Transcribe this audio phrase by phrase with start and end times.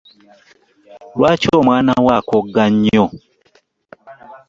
[1.17, 3.05] Lwaki omwana wo akoga nnyo?